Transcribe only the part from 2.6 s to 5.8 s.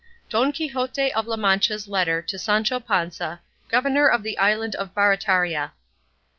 PANZA, GOVERNOR OF THE ISLAND OF BARATARIA.